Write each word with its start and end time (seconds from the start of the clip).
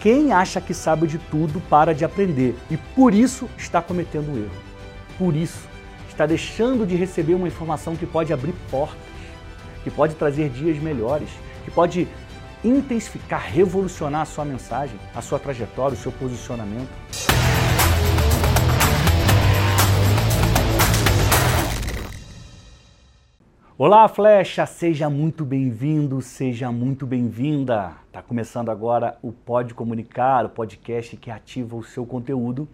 Quem 0.00 0.32
acha 0.32 0.62
que 0.62 0.72
sabe 0.72 1.06
de 1.06 1.18
tudo 1.18 1.60
para 1.68 1.94
de 1.94 2.06
aprender 2.06 2.56
e 2.70 2.76
por 2.78 3.12
isso 3.12 3.50
está 3.58 3.82
cometendo 3.82 4.32
um 4.32 4.36
erro. 4.38 4.62
Por 5.18 5.36
isso 5.36 5.68
está 6.08 6.24
deixando 6.24 6.86
de 6.86 6.96
receber 6.96 7.34
uma 7.34 7.46
informação 7.46 7.94
que 7.94 8.06
pode 8.06 8.32
abrir 8.32 8.54
portas, 8.70 8.98
que 9.84 9.90
pode 9.90 10.14
trazer 10.14 10.48
dias 10.48 10.78
melhores, 10.78 11.28
que 11.66 11.70
pode 11.70 12.08
intensificar, 12.64 13.42
revolucionar 13.42 14.22
a 14.22 14.24
sua 14.24 14.44
mensagem, 14.44 14.98
a 15.14 15.20
sua 15.20 15.38
trajetória, 15.38 15.94
o 15.94 16.00
seu 16.00 16.12
posicionamento. 16.12 16.88
Olá, 23.82 24.06
Flecha! 24.08 24.66
Seja 24.66 25.08
muito 25.08 25.42
bem-vindo, 25.42 26.20
seja 26.20 26.70
muito 26.70 27.06
bem-vinda. 27.06 27.96
Tá 28.12 28.20
começando 28.20 28.68
agora 28.68 29.16
o 29.22 29.32
Pode 29.32 29.72
Comunicar, 29.72 30.44
o 30.44 30.50
podcast 30.50 31.16
que 31.16 31.30
ativa 31.30 31.74
o 31.74 31.82
seu 31.82 32.04
conteúdo. 32.04 32.68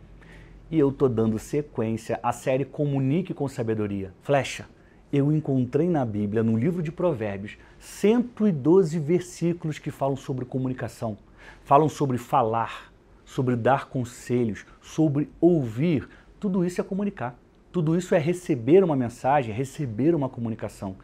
E 0.68 0.76
eu 0.76 0.90
tô 0.90 1.08
dando 1.08 1.38
sequência 1.38 2.18
à 2.24 2.32
série 2.32 2.64
Comunique 2.64 3.32
com 3.32 3.46
Sabedoria. 3.46 4.12
Flecha, 4.20 4.66
eu 5.12 5.30
encontrei 5.30 5.88
na 5.88 6.04
Bíblia, 6.04 6.42
no 6.42 6.58
livro 6.58 6.82
de 6.82 6.90
Provérbios, 6.90 7.56
112 7.78 8.98
versículos 8.98 9.78
que 9.78 9.92
falam 9.92 10.16
sobre 10.16 10.44
comunicação, 10.44 11.16
falam 11.62 11.88
sobre 11.88 12.18
falar, 12.18 12.92
sobre 13.24 13.54
dar 13.54 13.88
conselhos, 13.88 14.66
sobre 14.82 15.30
ouvir. 15.40 16.08
Tudo 16.40 16.64
isso 16.64 16.80
é 16.80 16.84
comunicar. 16.84 17.38
Tudo 17.76 17.94
isso 17.94 18.14
é 18.14 18.18
receber 18.18 18.82
uma 18.82 18.96
mensagem, 18.96 19.54
receber 19.54 20.14
uma 20.14 20.30
comunicação. 20.30 20.96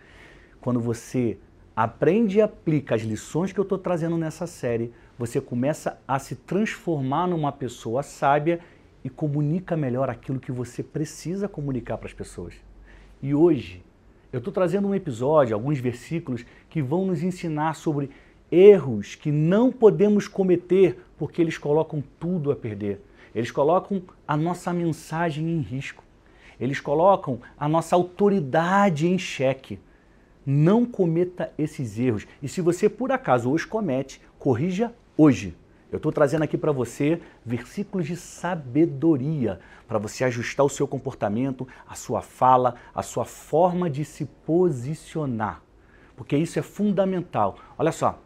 Quando 0.59 0.81
você 0.81 1.37
aprende 1.77 2.39
e 2.39 2.41
aplica 2.41 2.95
as 2.95 3.03
lições 3.03 3.53
que 3.53 3.61
eu 3.61 3.63
estou 3.63 3.77
trazendo 3.77 4.17
nessa 4.17 4.47
série, 4.47 4.91
você 5.19 5.39
começa 5.39 6.01
a 6.09 6.19
se 6.19 6.35
transformar 6.35 7.27
numa 7.27 7.53
pessoa 7.53 8.03
sábia 8.03 8.59
e 9.05 9.11
comunica 9.11 9.77
melhor 9.77 10.09
aquilo 10.09 10.41
que 10.41 10.51
você 10.51 10.83
precisa 10.83 11.47
comunicar 11.47 11.99
para 11.99 12.07
as 12.07 12.15
pessoas. 12.15 12.55
E 13.23 13.35
hoje 13.35 13.85
eu 14.33 14.39
estou 14.39 14.51
trazendo 14.51 14.89
um 14.89 14.95
episódio, 14.95 15.55
alguns 15.55 15.79
versículos 15.79 16.43
que 16.71 16.81
vão 16.81 17.05
nos 17.05 17.23
ensinar 17.23 17.75
sobre 17.75 18.09
erros 18.51 19.15
que 19.15 19.31
não 19.31 19.71
podemos 19.71 20.27
cometer 20.27 21.05
porque 21.19 21.43
eles 21.43 21.59
colocam 21.59 22.03
tudo 22.19 22.51
a 22.51 22.57
perder. 22.57 22.99
Eles 23.35 23.51
colocam 23.51 24.03
a 24.27 24.39
nossa 24.39 24.73
mensagem 24.73 25.51
em 25.51 25.61
risco. 25.61 26.03
Eles 26.61 26.81
colocam 26.81 27.41
a 27.59 27.69
nossa 27.69 27.97
autoridade 27.97 29.07
em 29.07 29.19
xeque. 29.19 29.79
Não 30.45 30.85
cometa 30.85 31.53
esses 31.57 31.99
erros. 31.99 32.27
E 32.43 32.49
se 32.49 32.61
você 32.61 32.89
por 32.89 33.13
acaso 33.13 33.51
os 33.51 33.65
comete, 33.65 34.21
corrija 34.39 34.95
hoje. 35.17 35.57
Eu 35.91 35.99
estou 35.99 36.11
trazendo 36.11 36.43
aqui 36.43 36.57
para 36.57 36.73
você 36.73 37.21
versículos 37.45 38.07
de 38.07 38.17
sabedoria 38.17 39.61
para 39.87 39.99
você 39.99 40.25
ajustar 40.25 40.65
o 40.65 40.71
seu 40.71 40.89
comportamento, 40.89 41.69
a 41.87 41.95
sua 41.95 42.23
fala, 42.23 42.77
a 42.95 43.03
sua 43.03 43.27
forma 43.27 43.91
de 43.91 44.05
se 44.05 44.25
posicionar. 44.25 45.63
Porque 46.17 46.35
isso 46.35 46.59
é 46.59 46.63
fundamental. 46.63 47.59
Olha 47.77 47.93
só, 47.93 48.19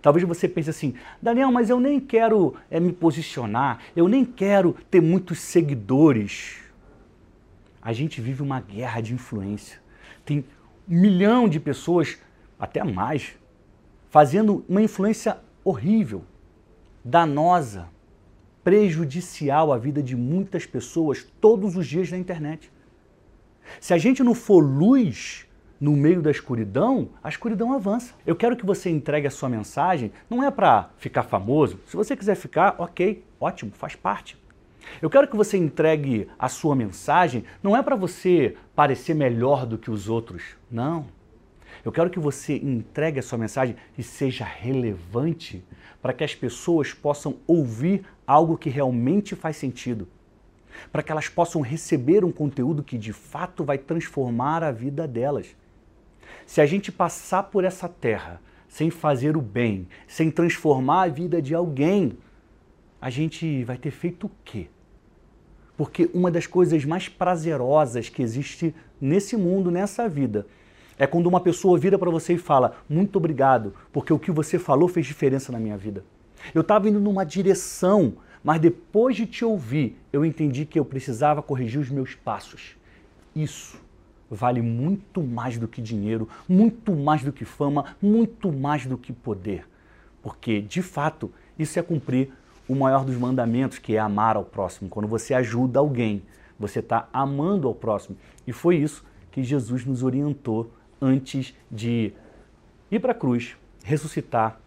Talvez 0.00 0.26
você 0.26 0.48
pense 0.48 0.70
assim, 0.70 0.94
Daniel, 1.20 1.50
mas 1.52 1.70
eu 1.70 1.78
nem 1.78 2.00
quero 2.00 2.54
é, 2.70 2.80
me 2.80 2.92
posicionar, 2.92 3.80
eu 3.94 4.08
nem 4.08 4.24
quero 4.24 4.76
ter 4.90 5.00
muitos 5.00 5.40
seguidores 5.40 6.58
a 7.82 7.92
gente 7.92 8.20
vive 8.20 8.42
uma 8.42 8.60
guerra 8.60 9.00
de 9.00 9.12
influência. 9.12 9.80
Tem 10.24 10.44
um 10.88 11.00
milhão 11.00 11.48
de 11.48 11.58
pessoas, 11.58 12.16
até 12.58 12.82
mais, 12.84 13.34
fazendo 14.08 14.64
uma 14.68 14.80
influência 14.80 15.38
horrível, 15.64 16.24
danosa, 17.04 17.88
prejudicial 18.62 19.72
à 19.72 19.78
vida 19.78 20.02
de 20.02 20.14
muitas 20.14 20.64
pessoas 20.64 21.26
todos 21.40 21.76
os 21.76 21.86
dias 21.86 22.10
na 22.10 22.18
internet. 22.18 22.70
Se 23.80 23.92
a 23.92 23.98
gente 23.98 24.22
não 24.22 24.34
for 24.34 24.60
luz 24.60 25.46
no 25.80 25.92
meio 25.92 26.22
da 26.22 26.30
escuridão, 26.30 27.10
a 27.24 27.28
escuridão 27.28 27.72
avança. 27.72 28.14
Eu 28.24 28.36
quero 28.36 28.56
que 28.56 28.64
você 28.64 28.88
entregue 28.88 29.26
a 29.26 29.30
sua 29.30 29.48
mensagem, 29.48 30.12
não 30.30 30.40
é 30.40 30.48
para 30.48 30.90
ficar 30.96 31.24
famoso. 31.24 31.80
Se 31.86 31.96
você 31.96 32.16
quiser 32.16 32.36
ficar, 32.36 32.76
ok, 32.78 33.24
ótimo, 33.40 33.72
faz 33.72 33.96
parte. 33.96 34.40
Eu 35.00 35.10
quero 35.10 35.28
que 35.28 35.36
você 35.36 35.56
entregue 35.56 36.28
a 36.38 36.48
sua 36.48 36.74
mensagem, 36.74 37.44
não 37.62 37.76
é 37.76 37.82
para 37.82 37.96
você 37.96 38.56
parecer 38.74 39.14
melhor 39.14 39.66
do 39.66 39.78
que 39.78 39.90
os 39.90 40.08
outros, 40.08 40.42
não. 40.70 41.06
Eu 41.84 41.90
quero 41.90 42.10
que 42.10 42.18
você 42.18 42.56
entregue 42.56 43.18
a 43.18 43.22
sua 43.22 43.38
mensagem 43.38 43.76
e 43.96 44.02
seja 44.02 44.44
relevante 44.44 45.64
para 46.00 46.12
que 46.12 46.22
as 46.22 46.34
pessoas 46.34 46.92
possam 46.92 47.36
ouvir 47.46 48.04
algo 48.26 48.56
que 48.56 48.70
realmente 48.70 49.34
faz 49.34 49.56
sentido. 49.56 50.06
Para 50.90 51.02
que 51.02 51.10
elas 51.10 51.28
possam 51.28 51.60
receber 51.60 52.24
um 52.24 52.32
conteúdo 52.32 52.82
que 52.82 52.96
de 52.96 53.12
fato 53.12 53.64
vai 53.64 53.78
transformar 53.78 54.62
a 54.62 54.70
vida 54.70 55.06
delas. 55.08 55.56
Se 56.46 56.60
a 56.60 56.66
gente 56.66 56.90
passar 56.90 57.44
por 57.44 57.64
essa 57.64 57.88
terra 57.88 58.40
sem 58.68 58.90
fazer 58.90 59.36
o 59.36 59.42
bem, 59.42 59.86
sem 60.06 60.30
transformar 60.30 61.02
a 61.02 61.08
vida 61.08 61.42
de 61.42 61.54
alguém, 61.54 62.16
a 63.02 63.10
gente 63.10 63.64
vai 63.64 63.76
ter 63.76 63.90
feito 63.90 64.28
o 64.28 64.30
quê? 64.44 64.68
Porque 65.76 66.08
uma 66.14 66.30
das 66.30 66.46
coisas 66.46 66.84
mais 66.84 67.08
prazerosas 67.08 68.08
que 68.08 68.22
existe 68.22 68.72
nesse 69.00 69.36
mundo, 69.36 69.72
nessa 69.72 70.08
vida, 70.08 70.46
é 70.96 71.04
quando 71.04 71.26
uma 71.26 71.40
pessoa 71.40 71.76
vira 71.76 71.98
para 71.98 72.12
você 72.12 72.34
e 72.34 72.38
fala: 72.38 72.76
Muito 72.88 73.16
obrigado, 73.16 73.74
porque 73.92 74.12
o 74.12 74.20
que 74.20 74.30
você 74.30 74.56
falou 74.56 74.86
fez 74.86 75.04
diferença 75.04 75.50
na 75.50 75.58
minha 75.58 75.76
vida. 75.76 76.04
Eu 76.54 76.60
estava 76.60 76.88
indo 76.88 77.00
numa 77.00 77.24
direção, 77.24 78.12
mas 78.44 78.60
depois 78.60 79.16
de 79.16 79.26
te 79.26 79.44
ouvir, 79.44 79.98
eu 80.12 80.24
entendi 80.24 80.64
que 80.64 80.78
eu 80.78 80.84
precisava 80.84 81.42
corrigir 81.42 81.80
os 81.80 81.90
meus 81.90 82.14
passos. 82.14 82.76
Isso 83.34 83.80
vale 84.30 84.62
muito 84.62 85.20
mais 85.24 85.58
do 85.58 85.66
que 85.66 85.82
dinheiro, 85.82 86.28
muito 86.48 86.94
mais 86.94 87.24
do 87.24 87.32
que 87.32 87.44
fama, 87.44 87.96
muito 88.00 88.52
mais 88.52 88.86
do 88.86 88.96
que 88.96 89.12
poder. 89.12 89.66
Porque, 90.22 90.60
de 90.60 90.82
fato, 90.82 91.32
isso 91.58 91.80
é 91.80 91.82
cumprir 91.82 92.30
o 92.72 92.76
maior 92.76 93.04
dos 93.04 93.16
mandamentos, 93.16 93.78
que 93.78 93.96
é 93.96 93.98
amar 93.98 94.36
ao 94.36 94.44
próximo. 94.44 94.88
Quando 94.88 95.06
você 95.06 95.34
ajuda 95.34 95.78
alguém, 95.78 96.22
você 96.58 96.78
está 96.78 97.08
amando 97.12 97.68
ao 97.68 97.74
próximo. 97.74 98.16
E 98.46 98.52
foi 98.52 98.76
isso 98.76 99.04
que 99.30 99.42
Jesus 99.42 99.84
nos 99.84 100.02
orientou 100.02 100.72
antes 101.00 101.54
de 101.70 102.12
ir 102.90 103.00
para 103.00 103.12
a 103.12 103.14
cruz, 103.14 103.56
ressuscitar 103.84 104.58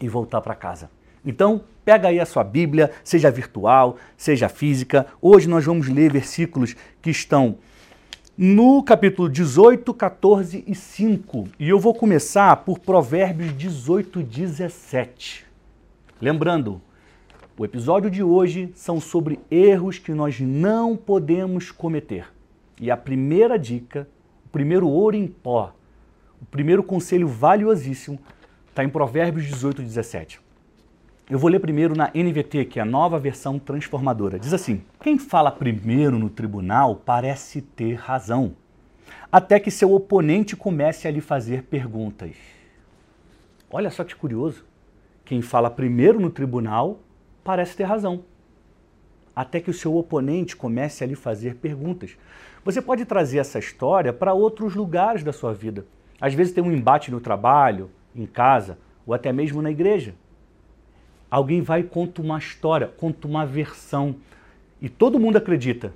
e 0.00 0.08
voltar 0.08 0.40
para 0.40 0.54
casa. 0.54 0.90
Então, 1.24 1.62
pega 1.84 2.08
aí 2.08 2.18
a 2.18 2.26
sua 2.26 2.42
Bíblia, 2.44 2.90
seja 3.04 3.30
virtual, 3.30 3.96
seja 4.16 4.48
física. 4.48 5.06
Hoje 5.20 5.48
nós 5.48 5.64
vamos 5.64 5.88
ler 5.88 6.12
versículos 6.12 6.74
que 7.00 7.10
estão 7.10 7.58
no 8.36 8.82
capítulo 8.82 9.28
18, 9.28 9.94
14 9.94 10.64
e 10.66 10.74
5. 10.74 11.48
E 11.58 11.68
eu 11.68 11.78
vou 11.78 11.94
começar 11.94 12.56
por 12.56 12.78
Provérbios 12.78 13.56
18, 13.56 14.22
17. 14.22 15.46
Lembrando, 16.20 16.80
o 17.58 17.64
episódio 17.64 18.10
de 18.10 18.22
hoje 18.22 18.70
são 18.74 19.00
sobre 19.00 19.40
erros 19.50 19.98
que 19.98 20.12
nós 20.12 20.38
não 20.40 20.94
podemos 20.94 21.70
cometer. 21.70 22.30
E 22.78 22.90
a 22.90 22.96
primeira 22.98 23.58
dica, 23.58 24.06
o 24.44 24.48
primeiro 24.50 24.86
ouro 24.86 25.16
em 25.16 25.26
pó, 25.26 25.74
o 26.40 26.44
primeiro 26.44 26.82
conselho 26.82 27.26
valiosíssimo 27.26 28.18
está 28.68 28.84
em 28.84 28.90
Provérbios 28.90 29.46
18, 29.46 29.80
17. 29.80 30.38
Eu 31.30 31.38
vou 31.38 31.48
ler 31.48 31.58
primeiro 31.58 31.96
na 31.96 32.10
NVT, 32.14 32.66
que 32.66 32.78
é 32.78 32.82
a 32.82 32.84
nova 32.84 33.18
versão 33.18 33.58
transformadora. 33.58 34.38
Diz 34.38 34.52
assim: 34.52 34.82
Quem 35.00 35.18
fala 35.18 35.50
primeiro 35.50 36.18
no 36.18 36.28
tribunal 36.28 36.94
parece 36.94 37.62
ter 37.62 37.94
razão, 37.94 38.54
até 39.32 39.58
que 39.58 39.70
seu 39.70 39.94
oponente 39.94 40.54
comece 40.54 41.08
a 41.08 41.10
lhe 41.10 41.22
fazer 41.22 41.62
perguntas. 41.62 42.36
Olha 43.70 43.90
só 43.90 44.04
que 44.04 44.14
curioso. 44.14 44.62
Quem 45.24 45.40
fala 45.40 45.70
primeiro 45.70 46.20
no 46.20 46.30
tribunal 46.30 47.00
parece 47.46 47.76
ter 47.76 47.84
razão. 47.84 48.24
Até 49.34 49.60
que 49.60 49.70
o 49.70 49.74
seu 49.74 49.96
oponente 49.96 50.56
comece 50.56 51.04
a 51.04 51.06
lhe 51.06 51.14
fazer 51.14 51.54
perguntas. 51.54 52.16
Você 52.64 52.82
pode 52.82 53.04
trazer 53.04 53.38
essa 53.38 53.60
história 53.60 54.12
para 54.12 54.34
outros 54.34 54.74
lugares 54.74 55.22
da 55.22 55.32
sua 55.32 55.54
vida. 55.54 55.86
Às 56.20 56.34
vezes 56.34 56.52
tem 56.52 56.64
um 56.64 56.72
embate 56.72 57.12
no 57.12 57.20
trabalho, 57.20 57.88
em 58.16 58.26
casa, 58.26 58.78
ou 59.06 59.14
até 59.14 59.32
mesmo 59.32 59.62
na 59.62 59.70
igreja. 59.70 60.16
Alguém 61.30 61.62
vai 61.62 61.80
e 61.80 61.84
conta 61.84 62.20
uma 62.20 62.38
história, 62.38 62.88
conta 62.88 63.28
uma 63.28 63.46
versão, 63.46 64.16
e 64.82 64.88
todo 64.88 65.20
mundo 65.20 65.36
acredita. 65.36 65.92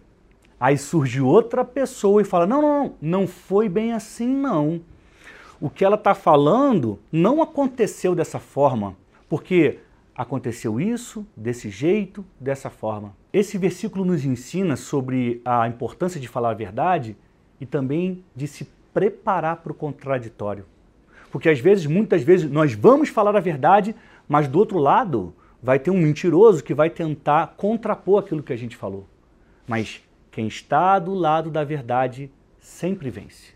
Aí 0.59 0.79
surge 0.79 1.21
outra 1.21 1.65
pessoa 1.65 2.23
e 2.23 2.25
fala: 2.25 2.47
não, 2.47 2.63
não, 2.63 2.85
não, 2.85 2.95
não 3.01 3.27
foi 3.27 3.69
bem 3.69 3.93
assim, 3.93 4.29
não. 4.29 4.81
O 5.61 5.69
que 5.69 5.85
ela 5.85 5.97
está 5.97 6.15
falando 6.15 6.99
não 7.11 7.43
aconteceu 7.43 8.15
dessa 8.15 8.39
forma, 8.39 8.95
porque 9.29 9.79
aconteceu 10.21 10.79
isso, 10.79 11.27
desse 11.35 11.71
jeito, 11.71 12.23
dessa 12.39 12.69
forma. 12.69 13.17
Esse 13.33 13.57
versículo 13.57 14.05
nos 14.05 14.23
ensina 14.23 14.77
sobre 14.77 15.41
a 15.47 15.67
importância 15.67 16.21
de 16.21 16.29
falar 16.29 16.51
a 16.51 16.55
verdade 16.55 17.17
e 17.59 17.65
também 17.65 18.23
de 18.37 18.47
se 18.47 18.69
preparar 18.93 19.57
para 19.57 19.73
o 19.73 19.75
contraditório. 19.75 20.67
Porque 21.33 21.49
às 21.49 21.59
vezes, 21.59 21.87
muitas 21.87 22.23
vezes, 22.23 22.51
nós 22.51 22.75
vamos 22.75 23.09
falar 23.09 23.35
a 23.35 23.41
verdade, 23.41 23.97
mas 24.29 24.47
do 24.47 24.59
outro 24.59 24.77
lado 24.77 25.35
vai 25.63 25.79
ter 25.79 25.91
um 25.91 25.97
mentiroso 25.97 26.63
que 26.63 26.75
vai 26.75 26.91
tentar 26.91 27.55
contrapor 27.57 28.23
aquilo 28.23 28.43
que 28.43 28.53
a 28.53 28.59
gente 28.59 28.77
falou. 28.77 29.09
Mas 29.67 30.03
quem 30.31 30.47
está 30.47 30.99
do 30.99 31.15
lado 31.15 31.51
da 31.51 31.65
verdade 31.65 32.31
sempre 32.59 33.09
vence. 33.09 33.55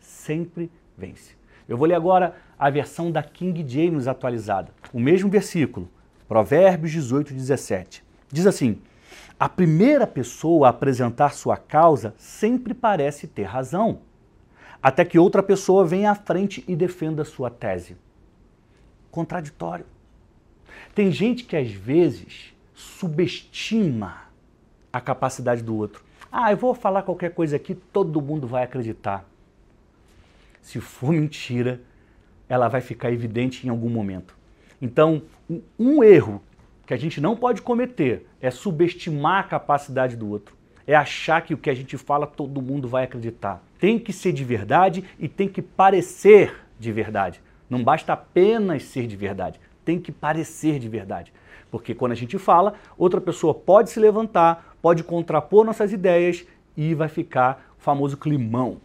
Sempre 0.00 0.72
vence. 0.98 1.36
Eu 1.68 1.76
vou 1.76 1.86
ler 1.86 1.94
agora 1.94 2.34
a 2.58 2.68
versão 2.68 3.12
da 3.12 3.22
King 3.22 3.64
James 3.64 4.08
atualizada. 4.08 4.72
O 4.92 4.98
mesmo 4.98 5.30
versículo, 5.30 5.88
Provérbios 6.30 6.92
18, 6.92 7.34
17. 7.34 8.04
Diz 8.30 8.46
assim: 8.46 8.80
A 9.36 9.48
primeira 9.48 10.06
pessoa 10.06 10.68
a 10.68 10.70
apresentar 10.70 11.34
sua 11.34 11.56
causa 11.56 12.14
sempre 12.16 12.72
parece 12.72 13.26
ter 13.26 13.42
razão, 13.42 14.02
até 14.80 15.04
que 15.04 15.18
outra 15.18 15.42
pessoa 15.42 15.84
venha 15.84 16.12
à 16.12 16.14
frente 16.14 16.64
e 16.68 16.76
defenda 16.76 17.24
sua 17.24 17.50
tese. 17.50 17.96
Contraditório. 19.10 19.84
Tem 20.94 21.10
gente 21.10 21.42
que 21.42 21.56
às 21.56 21.72
vezes 21.72 22.54
subestima 22.74 24.22
a 24.92 25.00
capacidade 25.00 25.64
do 25.64 25.74
outro. 25.74 26.04
Ah, 26.30 26.52
eu 26.52 26.56
vou 26.56 26.76
falar 26.76 27.02
qualquer 27.02 27.34
coisa 27.34 27.56
aqui, 27.56 27.74
todo 27.74 28.22
mundo 28.22 28.46
vai 28.46 28.62
acreditar. 28.62 29.28
Se 30.62 30.80
for 30.80 31.10
mentira, 31.10 31.80
ela 32.48 32.68
vai 32.68 32.80
ficar 32.80 33.10
evidente 33.10 33.66
em 33.66 33.70
algum 33.70 33.90
momento. 33.90 34.38
Então, 34.80 35.22
um 35.78 36.02
erro 36.02 36.42
que 36.86 36.94
a 36.94 36.96
gente 36.96 37.20
não 37.20 37.36
pode 37.36 37.62
cometer 37.62 38.26
é 38.40 38.50
subestimar 38.50 39.40
a 39.40 39.48
capacidade 39.48 40.16
do 40.16 40.28
outro. 40.28 40.56
É 40.86 40.94
achar 40.94 41.40
que 41.42 41.54
o 41.54 41.58
que 41.58 41.70
a 41.70 41.74
gente 41.74 41.96
fala 41.96 42.26
todo 42.26 42.62
mundo 42.62 42.88
vai 42.88 43.04
acreditar. 43.04 43.62
Tem 43.78 43.98
que 43.98 44.12
ser 44.12 44.32
de 44.32 44.44
verdade 44.44 45.04
e 45.18 45.28
tem 45.28 45.48
que 45.48 45.62
parecer 45.62 46.54
de 46.78 46.90
verdade. 46.90 47.40
Não 47.68 47.84
basta 47.84 48.12
apenas 48.12 48.82
ser 48.82 49.06
de 49.06 49.14
verdade, 49.14 49.60
tem 49.84 50.00
que 50.00 50.10
parecer 50.10 50.80
de 50.80 50.88
verdade. 50.88 51.32
Porque 51.70 51.94
quando 51.94 52.12
a 52.12 52.16
gente 52.16 52.36
fala, 52.36 52.74
outra 52.98 53.20
pessoa 53.20 53.54
pode 53.54 53.90
se 53.90 54.00
levantar, 54.00 54.76
pode 54.82 55.04
contrapor 55.04 55.64
nossas 55.64 55.92
ideias 55.92 56.44
e 56.76 56.94
vai 56.94 57.08
ficar 57.08 57.72
o 57.78 57.82
famoso 57.82 58.16
climão. 58.16 58.78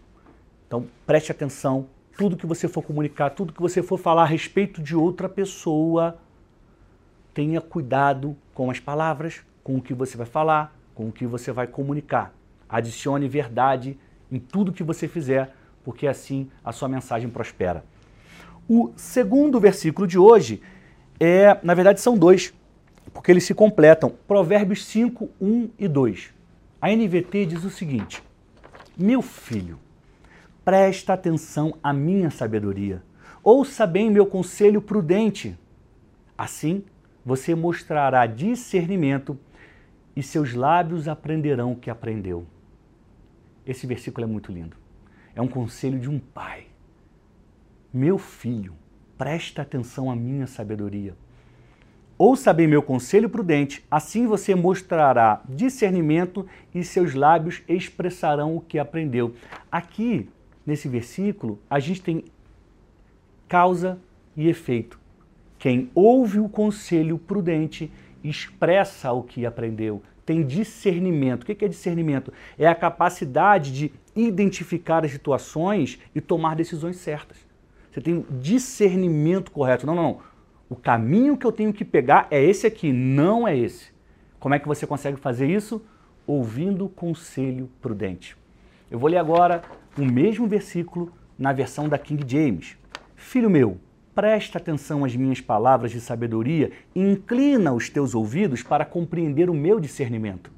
Então 0.67 0.85
preste 1.07 1.31
atenção, 1.31 1.87
tudo 2.17 2.37
que 2.37 2.45
você 2.45 2.67
for 2.67 2.81
comunicar, 2.81 3.29
tudo 3.31 3.53
que 3.53 3.61
você 3.61 3.83
for 3.83 3.97
falar 3.97 4.23
a 4.23 4.25
respeito 4.25 4.81
de 4.81 4.95
outra 4.95 5.27
pessoa, 5.27 6.17
tenha 7.33 7.59
cuidado 7.59 8.35
com 8.53 8.71
as 8.71 8.79
palavras, 8.79 9.41
com 9.63 9.75
o 9.75 9.81
que 9.81 9.93
você 9.93 10.15
vai 10.15 10.25
falar, 10.25 10.75
com 10.93 11.09
o 11.09 11.11
que 11.11 11.25
você 11.25 11.51
vai 11.51 11.67
comunicar. 11.67 12.33
Adicione 12.69 13.27
verdade 13.27 13.97
em 14.31 14.39
tudo 14.39 14.71
que 14.71 14.83
você 14.83 15.07
fizer, 15.07 15.53
porque 15.83 16.07
assim 16.07 16.49
a 16.63 16.71
sua 16.71 16.87
mensagem 16.87 17.29
prospera. 17.29 17.83
O 18.67 18.91
segundo 18.95 19.59
versículo 19.59 20.07
de 20.07 20.17
hoje 20.17 20.61
é, 21.19 21.57
na 21.63 21.73
verdade, 21.73 22.01
são 22.01 22.17
dois, 22.17 22.53
porque 23.13 23.31
eles 23.31 23.43
se 23.43 23.53
completam. 23.53 24.13
Provérbios 24.27 24.85
5, 24.85 25.29
1 25.39 25.69
e 25.79 25.87
2. 25.87 26.33
A 26.81 26.89
NVT 26.89 27.45
diz 27.45 27.63
o 27.63 27.69
seguinte: 27.69 28.21
Meu 28.97 29.21
filho, 29.21 29.79
presta 30.65 31.13
atenção 31.13 31.77
à 31.83 31.93
minha 31.93 32.31
sabedoria. 32.31 33.03
Ouça 33.43 33.85
bem 33.85 34.09
meu 34.09 34.25
conselho 34.25 34.81
prudente. 34.81 35.55
Assim, 36.35 36.83
você 37.23 37.53
mostrará 37.53 38.25
discernimento 38.25 39.37
e 40.15 40.23
seus 40.23 40.55
lábios 40.55 41.07
aprenderão 41.07 41.73
o 41.73 41.75
que 41.75 41.91
aprendeu. 41.91 42.47
Esse 43.65 43.85
versículo 43.85 44.25
é 44.25 44.27
muito 44.27 44.51
lindo. 44.51 44.75
É 45.35 45.41
um 45.41 45.47
conselho 45.47 45.99
de 45.99 46.09
um 46.09 46.17
pai. 46.17 46.65
Meu 47.93 48.17
filho, 48.17 48.73
presta 49.17 49.61
atenção 49.61 50.09
à 50.09 50.15
minha 50.15 50.47
sabedoria. 50.47 51.15
Ouça 52.17 52.53
bem 52.53 52.65
meu 52.65 52.81
conselho 52.81 53.29
prudente, 53.29 53.85
assim 53.91 54.25
você 54.25 54.55
mostrará 54.55 55.41
discernimento 55.49 56.47
e 56.73 56.81
seus 56.81 57.13
lábios 57.13 57.61
expressarão 57.67 58.55
o 58.55 58.61
que 58.61 58.79
aprendeu. 58.79 59.35
Aqui 59.69 60.29
nesse 60.65 60.87
versículo, 60.87 61.59
a 61.69 61.79
gente 61.79 62.01
tem 62.01 62.23
causa 63.47 63.99
e 64.35 64.47
efeito. 64.47 64.99
Quem 65.57 65.89
ouve 65.93 66.39
o 66.39 66.49
conselho 66.49 67.17
prudente 67.17 67.91
expressa 68.23 69.11
o 69.11 69.23
que 69.23 69.45
aprendeu, 69.45 70.01
tem 70.25 70.43
discernimento. 70.43 71.43
O 71.43 71.45
que 71.45 71.63
é 71.63 71.67
discernimento? 71.67 72.33
É 72.57 72.67
a 72.67 72.73
capacidade 72.73 73.71
de 73.71 73.91
identificar 74.15 75.05
as 75.05 75.11
situações 75.11 75.99
e 76.13 76.19
tomar 76.19 76.55
decisões 76.55 76.97
certas. 76.97 77.37
Você 77.91 78.01
tem 78.01 78.25
discernimento 78.41 79.51
correto. 79.51 79.85
Não, 79.85 79.95
não, 79.95 80.03
não. 80.03 80.19
O 80.67 80.75
caminho 80.75 81.37
que 81.37 81.45
eu 81.45 81.51
tenho 81.51 81.71
que 81.71 81.85
pegar 81.85 82.27
é 82.31 82.43
esse 82.43 82.65
aqui, 82.65 82.91
não 82.91 83.47
é 83.47 83.55
esse. 83.55 83.93
Como 84.39 84.55
é 84.55 84.59
que 84.59 84.67
você 84.67 84.87
consegue 84.87 85.17
fazer 85.17 85.47
isso? 85.47 85.81
Ouvindo 86.25 86.89
conselho 86.89 87.69
prudente. 87.79 88.35
Eu 88.89 88.97
vou 88.97 89.09
ler 89.09 89.17
agora 89.17 89.61
o 89.97 90.05
mesmo 90.05 90.47
versículo 90.47 91.11
na 91.37 91.53
versão 91.53 91.87
da 91.87 91.97
King 91.97 92.23
James. 92.27 92.77
Filho 93.15 93.49
meu, 93.49 93.77
presta 94.13 94.57
atenção 94.57 95.05
às 95.05 95.15
minhas 95.15 95.41
palavras 95.41 95.91
de 95.91 96.01
sabedoria 96.01 96.71
e 96.93 97.01
inclina 97.01 97.73
os 97.73 97.89
teus 97.89 98.13
ouvidos 98.13 98.61
para 98.61 98.85
compreender 98.85 99.49
o 99.49 99.53
meu 99.53 99.79
discernimento. 99.79 100.51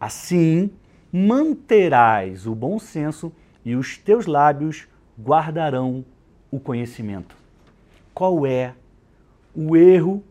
Assim, 0.00 0.70
manterás 1.12 2.46
o 2.46 2.54
bom 2.54 2.78
senso 2.78 3.32
e 3.64 3.74
os 3.74 3.96
teus 3.96 4.26
lábios 4.26 4.86
guardarão 5.18 6.04
o 6.50 6.58
conhecimento. 6.58 7.36
Qual 8.12 8.46
é 8.46 8.74
o 9.54 9.76
erro 9.76 10.22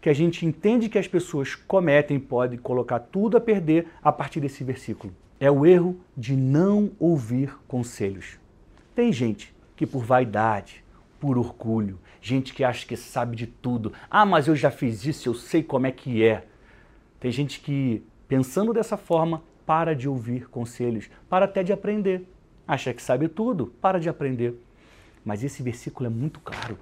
que 0.00 0.08
a 0.08 0.14
gente 0.14 0.46
entende 0.46 0.88
que 0.88 0.98
as 0.98 1.06
pessoas 1.06 1.54
cometem, 1.54 2.18
pode 2.18 2.56
colocar 2.56 2.98
tudo 2.98 3.36
a 3.36 3.40
perder 3.40 3.88
a 4.02 4.10
partir 4.10 4.40
desse 4.40 4.64
versículo? 4.64 5.12
É 5.40 5.50
o 5.50 5.64
erro 5.64 5.98
de 6.14 6.36
não 6.36 6.92
ouvir 6.98 7.56
conselhos. 7.66 8.38
Tem 8.94 9.10
gente 9.10 9.54
que 9.74 9.86
por 9.86 10.04
vaidade, 10.04 10.84
por 11.18 11.38
orgulho, 11.38 11.98
gente 12.20 12.52
que 12.52 12.62
acha 12.62 12.86
que 12.86 12.96
sabe 12.96 13.34
de 13.34 13.46
tudo. 13.46 13.94
Ah, 14.10 14.26
mas 14.26 14.46
eu 14.46 14.54
já 14.54 14.70
fiz 14.70 15.04
isso, 15.06 15.30
eu 15.30 15.34
sei 15.34 15.62
como 15.62 15.86
é 15.86 15.90
que 15.90 16.22
é. 16.22 16.46
Tem 17.18 17.32
gente 17.32 17.60
que, 17.60 18.04
pensando 18.28 18.74
dessa 18.74 18.98
forma, 18.98 19.42
para 19.64 19.94
de 19.94 20.06
ouvir 20.06 20.48
conselhos, 20.48 21.08
para 21.28 21.46
até 21.46 21.62
de 21.62 21.72
aprender. 21.72 22.28
Acha 22.68 22.92
que 22.92 23.02
sabe 23.02 23.26
tudo, 23.26 23.68
para 23.80 23.98
de 23.98 24.10
aprender. 24.10 24.54
Mas 25.24 25.42
esse 25.42 25.62
versículo 25.62 26.06
é 26.06 26.10
muito 26.10 26.38
claro. 26.40 26.78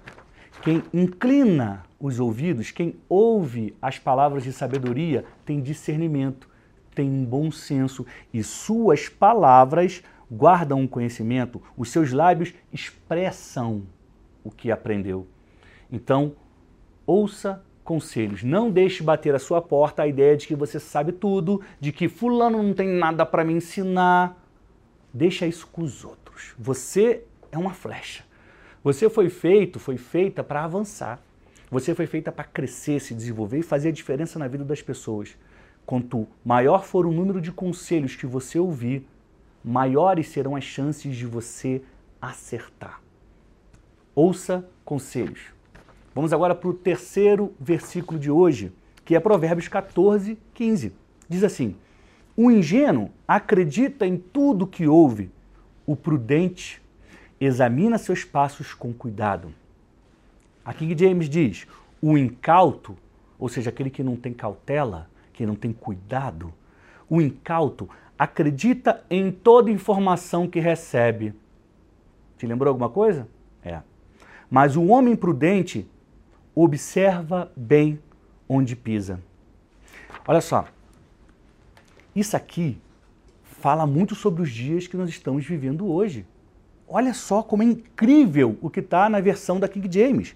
Quem 0.62 0.82
inclina 0.92 1.84
os 2.00 2.18
ouvidos, 2.18 2.72
quem 2.72 2.96
ouve 3.08 3.76
as 3.80 3.98
palavras 3.98 4.42
de 4.42 4.52
sabedoria, 4.52 5.24
tem 5.44 5.60
discernimento 5.60 6.48
tem 6.98 7.08
um 7.08 7.24
bom 7.24 7.48
senso 7.48 8.04
e 8.34 8.42
suas 8.42 9.08
palavras 9.08 10.02
guardam 10.28 10.80
um 10.80 10.86
conhecimento, 10.88 11.62
os 11.76 11.90
seus 11.90 12.12
lábios 12.12 12.52
expressam 12.72 13.84
o 14.42 14.50
que 14.50 14.72
aprendeu. 14.72 15.24
Então, 15.92 16.32
ouça 17.06 17.62
conselhos. 17.84 18.42
Não 18.42 18.68
deixe 18.68 19.00
bater 19.00 19.32
a 19.32 19.38
sua 19.38 19.62
porta 19.62 20.02
a 20.02 20.08
ideia 20.08 20.36
de 20.36 20.48
que 20.48 20.56
você 20.56 20.80
sabe 20.80 21.12
tudo, 21.12 21.62
de 21.78 21.92
que 21.92 22.08
fulano 22.08 22.60
não 22.60 22.74
tem 22.74 22.88
nada 22.88 23.24
para 23.24 23.44
me 23.44 23.52
ensinar. 23.52 24.36
Deixa 25.14 25.46
isso 25.46 25.68
com 25.68 25.82
os 25.82 26.04
outros. 26.04 26.52
Você 26.58 27.22
é 27.52 27.56
uma 27.56 27.74
flecha. 27.74 28.24
Você 28.82 29.08
foi 29.08 29.30
feito, 29.30 29.78
foi 29.78 29.96
feita 29.96 30.42
para 30.42 30.64
avançar. 30.64 31.22
Você 31.70 31.94
foi 31.94 32.06
feita 32.06 32.32
para 32.32 32.42
crescer, 32.42 33.00
se 33.00 33.14
desenvolver 33.14 33.60
e 33.60 33.62
fazer 33.62 33.90
a 33.90 33.92
diferença 33.92 34.36
na 34.36 34.48
vida 34.48 34.64
das 34.64 34.82
pessoas. 34.82 35.36
Quanto 35.88 36.28
maior 36.44 36.84
for 36.84 37.06
o 37.06 37.10
número 37.10 37.40
de 37.40 37.50
conselhos 37.50 38.14
que 38.14 38.26
você 38.26 38.58
ouvir, 38.58 39.08
maiores 39.64 40.28
serão 40.28 40.54
as 40.54 40.62
chances 40.62 41.16
de 41.16 41.24
você 41.24 41.80
acertar. 42.20 43.00
Ouça 44.14 44.68
conselhos. 44.84 45.40
Vamos 46.14 46.30
agora 46.30 46.54
para 46.54 46.68
o 46.68 46.74
terceiro 46.74 47.54
versículo 47.58 48.20
de 48.20 48.30
hoje, 48.30 48.70
que 49.02 49.16
é 49.16 49.18
Provérbios 49.18 49.66
14, 49.66 50.36
15. 50.52 50.92
Diz 51.26 51.42
assim: 51.42 51.74
O 52.36 52.50
ingênuo 52.50 53.10
acredita 53.26 54.06
em 54.06 54.18
tudo 54.18 54.66
que 54.66 54.86
ouve, 54.86 55.30
o 55.86 55.96
prudente 55.96 56.82
examina 57.40 57.96
seus 57.96 58.24
passos 58.24 58.74
com 58.74 58.92
cuidado. 58.92 59.54
A 60.62 60.74
King 60.74 60.94
James 61.02 61.30
diz: 61.30 61.66
O 62.02 62.18
incauto, 62.18 62.94
ou 63.38 63.48
seja, 63.48 63.70
aquele 63.70 63.88
que 63.88 64.02
não 64.02 64.16
tem 64.16 64.34
cautela, 64.34 65.08
que 65.38 65.46
não 65.46 65.54
tem 65.54 65.72
cuidado, 65.72 66.52
o 67.08 67.22
incauto 67.22 67.88
acredita 68.18 69.04
em 69.08 69.30
toda 69.30 69.70
informação 69.70 70.48
que 70.48 70.58
recebe. 70.58 71.32
Te 72.36 72.44
lembrou 72.44 72.72
alguma 72.72 72.88
coisa? 72.88 73.28
É. 73.62 73.80
Mas 74.50 74.74
o 74.74 74.86
homem 74.86 75.14
prudente 75.14 75.88
observa 76.56 77.52
bem 77.56 78.00
onde 78.48 78.74
pisa. 78.74 79.20
Olha 80.26 80.40
só, 80.40 80.66
isso 82.16 82.36
aqui 82.36 82.76
fala 83.44 83.86
muito 83.86 84.16
sobre 84.16 84.42
os 84.42 84.50
dias 84.50 84.88
que 84.88 84.96
nós 84.96 85.08
estamos 85.08 85.46
vivendo 85.46 85.86
hoje. 85.86 86.26
Olha 86.88 87.14
só 87.14 87.44
como 87.44 87.62
é 87.62 87.66
incrível 87.66 88.58
o 88.60 88.68
que 88.68 88.80
está 88.80 89.08
na 89.08 89.20
versão 89.20 89.60
da 89.60 89.68
King 89.68 89.88
James. 89.88 90.34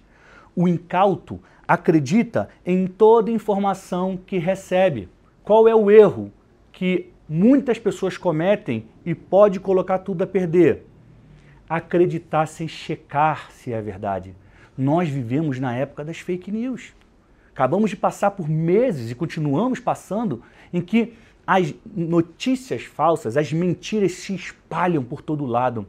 O 0.55 0.65
incauto 0.65 1.41
acredita 1.67 2.49
em 2.65 2.87
toda 2.87 3.31
informação 3.31 4.17
que 4.17 4.37
recebe. 4.37 5.09
Qual 5.43 5.67
é 5.67 5.75
o 5.75 5.89
erro 5.89 6.31
que 6.71 7.11
muitas 7.27 7.79
pessoas 7.79 8.17
cometem 8.17 8.85
e 9.05 9.15
pode 9.15 9.59
colocar 9.59 9.99
tudo 9.99 10.23
a 10.23 10.27
perder? 10.27 10.85
Acreditar 11.67 12.45
sem 12.45 12.67
checar 12.67 13.51
se 13.51 13.71
é 13.71 13.81
verdade. 13.81 14.35
Nós 14.77 15.09
vivemos 15.09 15.59
na 15.59 15.75
época 15.75 16.03
das 16.03 16.19
fake 16.19 16.51
news. 16.51 16.93
Acabamos 17.51 17.89
de 17.89 17.95
passar 17.95 18.31
por 18.31 18.49
meses 18.49 19.11
e 19.11 19.15
continuamos 19.15 19.79
passando 19.79 20.41
em 20.71 20.81
que 20.81 21.13
as 21.45 21.73
notícias 21.95 22.83
falsas, 22.83 23.37
as 23.37 23.51
mentiras 23.51 24.13
se 24.13 24.33
espalham 24.33 25.03
por 25.03 25.21
todo 25.21 25.45
lado. 25.45 25.85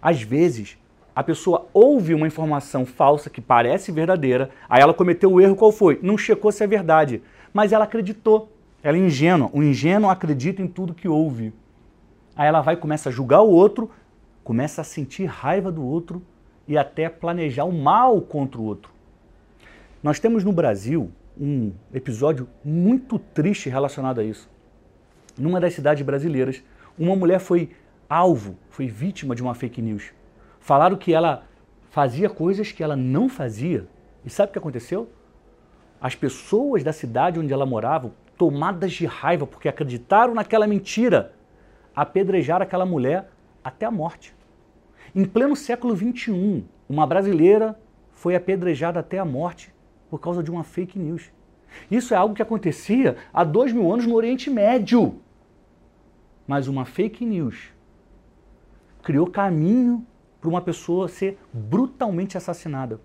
Às 0.00 0.22
vezes, 0.22 0.78
a 1.18 1.22
pessoa 1.24 1.66
ouve 1.74 2.14
uma 2.14 2.28
informação 2.28 2.86
falsa 2.86 3.28
que 3.28 3.40
parece 3.40 3.90
verdadeira, 3.90 4.50
aí 4.68 4.80
ela 4.80 4.94
cometeu 4.94 5.32
o 5.32 5.40
erro, 5.40 5.56
qual 5.56 5.72
foi? 5.72 5.98
Não 6.00 6.16
checou 6.16 6.52
se 6.52 6.62
é 6.62 6.66
verdade, 6.68 7.20
mas 7.52 7.72
ela 7.72 7.82
acreditou. 7.82 8.52
Ela 8.84 8.98
é 8.98 9.00
ingênua. 9.00 9.50
O 9.52 9.60
ingênuo 9.60 10.10
acredita 10.10 10.62
em 10.62 10.68
tudo 10.68 10.94
que 10.94 11.08
ouve. 11.08 11.52
Aí 12.36 12.46
ela 12.46 12.60
vai 12.60 12.76
começa 12.76 13.08
a 13.08 13.12
julgar 13.12 13.42
o 13.42 13.50
outro, 13.50 13.90
começa 14.44 14.80
a 14.80 14.84
sentir 14.84 15.24
raiva 15.24 15.72
do 15.72 15.84
outro 15.84 16.22
e 16.68 16.78
até 16.78 17.08
planejar 17.08 17.64
o 17.64 17.72
mal 17.72 18.20
contra 18.20 18.60
o 18.60 18.64
outro. 18.64 18.92
Nós 20.00 20.20
temos 20.20 20.44
no 20.44 20.52
Brasil 20.52 21.10
um 21.36 21.72
episódio 21.92 22.48
muito 22.64 23.18
triste 23.18 23.68
relacionado 23.68 24.20
a 24.20 24.24
isso. 24.24 24.48
Numa 25.36 25.58
das 25.58 25.74
cidades 25.74 26.06
brasileiras, 26.06 26.62
uma 26.96 27.16
mulher 27.16 27.40
foi 27.40 27.70
alvo, 28.08 28.54
foi 28.70 28.86
vítima 28.86 29.34
de 29.34 29.42
uma 29.42 29.56
fake 29.56 29.82
news. 29.82 30.16
Falaram 30.68 30.98
que 30.98 31.14
ela 31.14 31.44
fazia 31.88 32.28
coisas 32.28 32.70
que 32.72 32.82
ela 32.82 32.94
não 32.94 33.26
fazia. 33.26 33.88
E 34.22 34.28
sabe 34.28 34.50
o 34.50 34.52
que 34.52 34.58
aconteceu? 34.58 35.08
As 35.98 36.14
pessoas 36.14 36.84
da 36.84 36.92
cidade 36.92 37.40
onde 37.40 37.54
ela 37.54 37.64
morava, 37.64 38.12
tomadas 38.36 38.92
de 38.92 39.06
raiva 39.06 39.46
porque 39.46 39.66
acreditaram 39.66 40.34
naquela 40.34 40.66
mentira, 40.66 41.32
apedrejaram 41.96 42.64
aquela 42.64 42.84
mulher 42.84 43.30
até 43.64 43.86
a 43.86 43.90
morte. 43.90 44.36
Em 45.14 45.24
pleno 45.24 45.56
século 45.56 45.96
XXI, 45.96 46.62
uma 46.86 47.06
brasileira 47.06 47.80
foi 48.12 48.36
apedrejada 48.36 49.00
até 49.00 49.18
a 49.18 49.24
morte 49.24 49.72
por 50.10 50.20
causa 50.20 50.42
de 50.42 50.50
uma 50.50 50.64
fake 50.64 50.98
news. 50.98 51.32
Isso 51.90 52.12
é 52.12 52.18
algo 52.18 52.34
que 52.34 52.42
acontecia 52.42 53.16
há 53.32 53.42
dois 53.42 53.72
mil 53.72 53.90
anos 53.90 54.04
no 54.04 54.14
Oriente 54.14 54.50
Médio. 54.50 55.18
Mas 56.46 56.68
uma 56.68 56.84
fake 56.84 57.24
news 57.24 57.72
criou 59.02 59.30
caminho 59.30 60.06
para 60.40 60.48
uma 60.48 60.60
pessoa 60.60 61.08
ser 61.08 61.38
brutalmente 61.52 62.36
assassinada. 62.36 63.00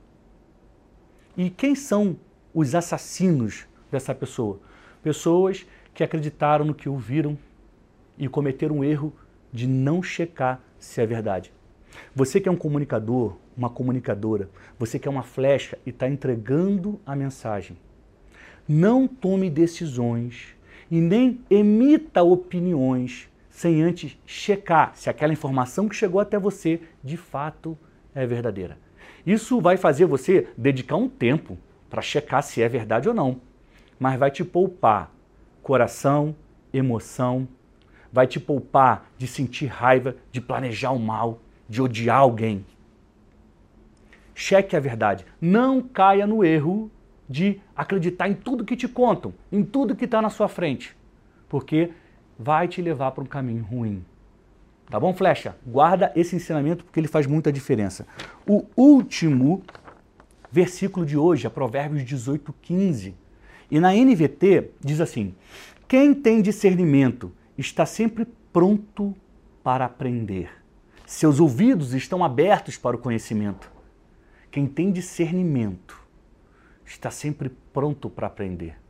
E 1.35 1.49
quem 1.49 1.73
são 1.75 2.17
os 2.53 2.75
assassinos 2.75 3.67
dessa 3.91 4.13
pessoa? 4.13 4.59
Pessoas 5.01 5.65
que 5.93 6.03
acreditaram 6.03 6.65
no 6.65 6.73
que 6.73 6.87
ouviram 6.87 7.37
e 8.17 8.27
cometeram 8.27 8.79
o 8.79 8.83
erro 8.83 9.13
de 9.51 9.67
não 9.67 10.01
checar 10.01 10.61
se 10.79 11.01
é 11.01 11.05
verdade. 11.05 11.51
Você 12.15 12.39
que 12.39 12.49
é 12.49 12.51
um 12.51 12.57
comunicador, 12.57 13.35
uma 13.55 13.69
comunicadora, 13.69 14.49
você 14.77 14.97
que 14.97 15.07
é 15.07 15.11
uma 15.11 15.23
flecha 15.23 15.77
e 15.85 15.89
está 15.89 16.07
entregando 16.07 16.99
a 17.05 17.15
mensagem. 17.15 17.77
Não 18.67 19.07
tome 19.07 19.49
decisões 19.49 20.55
e 20.89 20.99
nem 20.99 21.41
emita 21.49 22.23
opiniões 22.23 23.29
sem 23.53 23.83
antes 23.83 24.17
checar 24.25 24.93
se 24.95 25.11
aquela 25.11 25.31
informação 25.31 25.87
que 25.87 25.95
chegou 25.95 26.19
até 26.19 26.39
você 26.39 26.81
de 27.03 27.15
fato 27.15 27.77
é 28.13 28.25
verdadeira. 28.25 28.79
Isso 29.23 29.61
vai 29.61 29.77
fazer 29.77 30.05
você 30.05 30.47
dedicar 30.57 30.95
um 30.95 31.07
tempo 31.07 31.55
para 31.87 32.01
checar 32.01 32.41
se 32.41 32.63
é 32.63 32.67
verdade 32.67 33.07
ou 33.07 33.13
não, 33.13 33.39
mas 33.99 34.17
vai 34.17 34.31
te 34.31 34.43
poupar 34.43 35.13
coração, 35.61 36.35
emoção, 36.73 37.47
vai 38.11 38.25
te 38.25 38.39
poupar 38.39 39.07
de 39.19 39.27
sentir 39.27 39.67
raiva, 39.67 40.15
de 40.31 40.41
planejar 40.41 40.89
o 40.89 40.99
mal, 40.99 41.39
de 41.69 41.79
odiar 41.79 42.17
alguém. 42.17 42.65
Cheque 44.33 44.75
a 44.75 44.79
verdade. 44.79 45.27
Não 45.39 45.79
caia 45.79 46.25
no 46.25 46.43
erro 46.43 46.91
de 47.29 47.61
acreditar 47.75 48.27
em 48.27 48.33
tudo 48.33 48.65
que 48.65 48.75
te 48.75 48.87
contam, 48.87 49.31
em 49.51 49.63
tudo 49.63 49.95
que 49.95 50.05
está 50.05 50.23
na 50.23 50.31
sua 50.31 50.47
frente, 50.47 50.97
porque 51.47 51.91
vai 52.37 52.67
te 52.67 52.81
levar 52.81 53.11
para 53.11 53.23
um 53.23 53.27
caminho 53.27 53.63
ruim. 53.63 54.03
Tá 54.89 54.99
bom, 54.99 55.13
Flecha? 55.13 55.55
Guarda 55.65 56.11
esse 56.15 56.35
ensinamento 56.35 56.83
porque 56.83 56.99
ele 56.99 57.07
faz 57.07 57.25
muita 57.25 57.51
diferença. 57.51 58.05
O 58.47 58.65
último 58.75 59.63
versículo 60.51 61.05
de 61.05 61.17
hoje 61.17 61.47
é 61.47 61.49
Provérbios 61.49 62.03
18, 62.03 62.53
15. 62.61 63.15
E 63.71 63.79
na 63.79 63.93
NVT 63.93 64.71
diz 64.79 65.01
assim: 65.01 65.33
Quem 65.87 66.13
tem 66.13 66.41
discernimento 66.41 67.31
está 67.57 67.85
sempre 67.85 68.27
pronto 68.51 69.15
para 69.63 69.85
aprender. 69.85 70.49
Seus 71.05 71.39
ouvidos 71.39 71.93
estão 71.93 72.23
abertos 72.23 72.77
para 72.77 72.95
o 72.95 72.99
conhecimento. 72.99 73.71
Quem 74.51 74.67
tem 74.67 74.91
discernimento 74.91 75.99
está 76.85 77.09
sempre 77.09 77.49
pronto 77.73 78.09
para 78.09 78.27
aprender. 78.27 78.82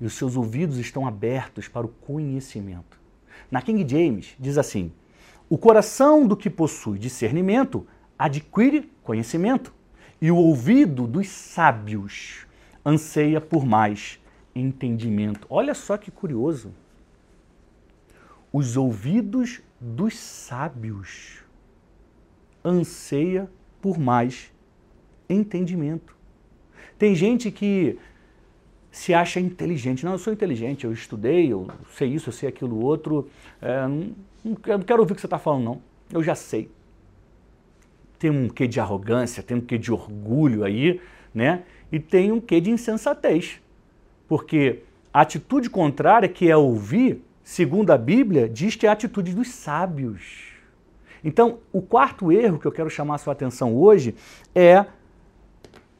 E 0.00 0.06
os 0.06 0.14
seus 0.14 0.36
ouvidos 0.36 0.78
estão 0.78 1.06
abertos 1.06 1.68
para 1.68 1.86
o 1.86 1.90
conhecimento. 1.90 2.98
Na 3.50 3.62
King 3.62 3.86
James 3.88 4.34
diz 4.38 4.58
assim: 4.58 4.92
O 5.48 5.58
coração 5.58 6.26
do 6.26 6.36
que 6.36 6.50
possui 6.50 6.98
discernimento 6.98 7.86
adquire 8.18 8.90
conhecimento, 9.02 9.72
e 10.20 10.30
o 10.30 10.36
ouvido 10.36 11.06
dos 11.06 11.28
sábios 11.28 12.46
anseia 12.84 13.40
por 13.40 13.64
mais 13.64 14.18
entendimento. 14.54 15.46
Olha 15.48 15.74
só 15.74 15.96
que 15.96 16.10
curioso. 16.10 16.72
Os 18.52 18.76
ouvidos 18.76 19.60
dos 19.80 20.18
sábios 20.18 21.44
anseia 22.64 23.48
por 23.80 23.98
mais 23.98 24.52
entendimento. 25.28 26.16
Tem 26.98 27.14
gente 27.14 27.50
que 27.50 27.98
se 28.98 29.14
acha 29.14 29.38
inteligente. 29.38 30.04
Não, 30.04 30.12
eu 30.12 30.18
sou 30.18 30.32
inteligente, 30.32 30.84
eu 30.84 30.92
estudei, 30.92 31.52
eu 31.52 31.68
sei 31.94 32.08
isso, 32.08 32.30
eu 32.30 32.32
sei 32.32 32.48
aquilo 32.48 32.84
outro. 32.84 33.30
É, 33.62 33.86
não, 33.86 34.12
não 34.44 34.80
quero 34.80 34.98
ouvir 34.98 35.12
o 35.12 35.14
que 35.14 35.20
você 35.20 35.28
está 35.28 35.38
falando, 35.38 35.64
não. 35.64 35.82
Eu 36.12 36.20
já 36.20 36.34
sei. 36.34 36.68
Tem 38.18 38.28
um 38.28 38.48
quê 38.48 38.66
de 38.66 38.80
arrogância, 38.80 39.40
tem 39.40 39.56
um 39.56 39.60
quê 39.60 39.78
de 39.78 39.92
orgulho 39.92 40.64
aí, 40.64 41.00
né? 41.32 41.62
E 41.92 42.00
tem 42.00 42.32
um 42.32 42.40
quê 42.40 42.60
de 42.60 42.72
insensatez. 42.72 43.60
Porque 44.26 44.80
a 45.14 45.20
atitude 45.20 45.70
contrária, 45.70 46.28
que 46.28 46.50
é 46.50 46.56
ouvir, 46.56 47.22
segundo 47.44 47.92
a 47.92 47.96
Bíblia, 47.96 48.48
diz 48.48 48.74
que 48.74 48.84
é 48.84 48.88
a 48.88 48.94
atitude 48.94 49.32
dos 49.32 49.48
sábios. 49.48 50.54
Então, 51.22 51.60
o 51.72 51.80
quarto 51.80 52.32
erro 52.32 52.58
que 52.58 52.66
eu 52.66 52.72
quero 52.72 52.90
chamar 52.90 53.14
a 53.14 53.18
sua 53.18 53.32
atenção 53.32 53.76
hoje 53.76 54.16
é 54.52 54.84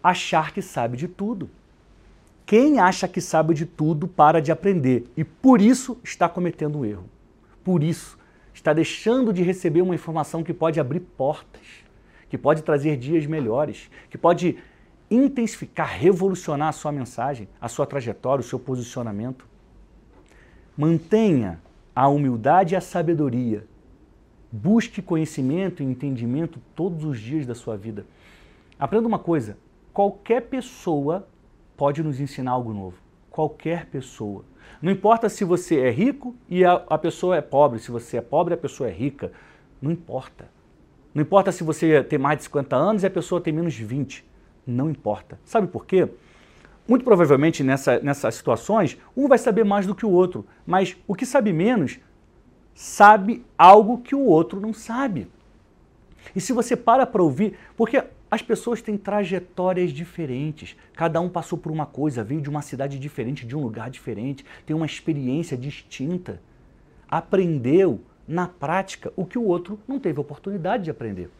achar 0.02 0.52
que 0.52 0.61
sabe 0.61 0.97
de 0.97 1.07
tudo. 1.07 1.49
Quem 2.49 2.81
acha 2.81 3.07
que 3.07 3.21
sabe 3.21 3.52
de 3.52 3.67
tudo 3.67 4.09
para 4.09 4.40
de 4.40 4.50
aprender 4.50 5.05
e 5.14 5.23
por 5.23 5.61
isso 5.61 6.00
está 6.02 6.26
cometendo 6.26 6.78
um 6.78 6.85
erro. 6.87 7.05
Por 7.62 7.83
isso 7.83 8.19
está 8.55 8.73
deixando 8.73 9.35
de 9.35 9.43
receber 9.43 9.83
uma 9.83 9.95
informação 9.95 10.43
que 10.43 10.55
pode 10.55 10.81
abrir 10.81 11.00
portas, 11.00 11.85
que 12.31 12.38
pode 12.38 12.62
trazer 12.62 12.97
dias 12.97 13.26
melhores, 13.26 13.90
que 14.09 14.17
pode 14.17 14.57
intensificar, 15.11 15.90
revolucionar 16.00 16.69
a 16.69 16.73
sua 16.73 16.90
mensagem, 16.90 17.47
a 17.61 17.69
sua 17.69 17.85
trajetória, 17.85 18.40
o 18.40 18.49
seu 18.49 18.59
posicionamento. 18.59 19.47
Mantenha 20.75 21.61
a 21.95 22.09
humildade 22.09 22.73
e 22.73 22.76
a 22.78 22.81
sabedoria 22.81 23.67
Busque 24.50 25.02
conhecimento 25.02 25.83
e 25.83 25.87
entendimento 25.87 26.59
todos 26.75 27.05
os 27.05 27.21
dias 27.21 27.45
da 27.45 27.55
sua 27.55 27.76
vida. 27.76 28.07
Aprenda 28.78 29.07
uma 29.07 29.19
coisa: 29.19 29.59
qualquer 29.93 30.40
pessoa 30.40 31.28
pode 31.78 32.02
nos 32.02 32.20
ensinar 32.20 32.50
algo 32.50 32.75
novo. 32.75 32.97
Qualquer 33.30 33.87
pessoa. 33.87 34.44
Não 34.82 34.90
importa 34.90 35.28
se 35.28 35.44
você 35.44 35.78
é 35.78 35.90
rico 35.90 36.35
e 36.49 36.64
a, 36.64 36.82
a 36.90 36.99
pessoa 36.99 37.37
é 37.37 37.40
pobre, 37.40 37.78
se 37.78 37.90
você 37.90 38.16
é 38.16 38.20
pobre 38.20 38.52
e 38.52 38.56
a 38.56 38.58
pessoa 38.58 38.90
é 38.90 38.92
rica. 38.92 39.30
Não 39.80 39.92
importa. 39.92 40.50
Não 41.14 41.23
importa 41.23 41.52
se 41.52 41.62
você 41.62 42.02
tem 42.02 42.18
mais 42.18 42.38
de 42.38 42.44
50 42.44 42.76
anos 42.76 43.02
e 43.04 43.06
a 43.06 43.11
pessoa 43.11 43.40
tem 43.40 43.52
menos 43.52 43.75
de 43.75 43.85
20. 43.85 44.26
Não 44.66 44.90
importa. 44.90 45.38
Sabe 45.44 45.68
por 45.68 45.87
quê? 45.87 46.08
Muito 46.87 47.04
provavelmente 47.04 47.62
nessa, 47.62 48.00
nessas 48.00 48.35
situações, 48.35 48.99
um 49.16 49.28
vai 49.28 49.38
saber 49.38 49.64
mais 49.64 49.87
do 49.87 49.94
que 49.94 50.04
o 50.04 50.11
outro, 50.11 50.44
mas 50.66 50.97
o 51.06 51.14
que 51.14 51.25
sabe 51.25 51.52
menos 51.52 52.00
sabe 52.75 53.44
algo 53.56 53.99
que 53.99 54.16
o 54.16 54.25
outro 54.25 54.61
não 54.61 54.73
sabe. 54.73 55.30
E 56.35 56.40
se 56.40 56.52
você 56.52 56.76
para 56.76 57.06
para 57.06 57.23
ouvir, 57.23 57.56
porque 57.76 58.02
as 58.30 58.42
pessoas 58.42 58.82
têm 58.82 58.97
trajetórias 58.97 59.90
diferentes, 59.90 60.76
cada 60.94 61.20
um 61.20 61.28
passou 61.28 61.58
por 61.58 61.73
uma 61.73 61.87
coisa, 61.87 62.23
veio 62.23 62.40
de 62.40 62.50
uma 62.50 62.61
cidade 62.61 62.99
diferente, 62.99 63.47
de 63.47 63.56
um 63.56 63.62
lugar 63.62 63.88
diferente, 63.90 64.44
tem 64.66 64.76
uma 64.76 64.85
experiência 64.85 65.56
distinta, 65.56 66.40
aprendeu 67.08 68.00
na 68.26 68.47
prática 68.47 69.11
o 69.16 69.25
que 69.25 69.38
o 69.38 69.44
outro 69.44 69.78
não 69.88 69.99
teve 69.99 70.20
oportunidade 70.20 70.85
de 70.85 70.90
aprender. 70.90 71.30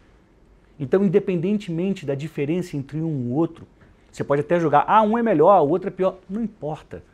Então, 0.81 1.05
independentemente 1.05 2.07
da 2.07 2.15
diferença 2.15 2.77
entre 2.77 2.99
um 2.99 3.29
e 3.29 3.33
outro, 3.33 3.67
Você 4.11 4.25
pode 4.25 4.41
até 4.41 4.59
jogar, 4.59 4.85
ah, 4.89 5.03
um 5.03 5.19
é 5.19 5.23
melhor, 5.23 5.61
o 5.63 5.69
outro 5.69 5.89
é 5.89 5.91
pior. 5.91 6.19
Não 6.29 6.43
importa. 6.43 7.05